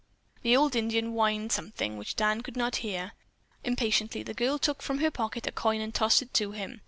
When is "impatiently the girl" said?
3.63-4.57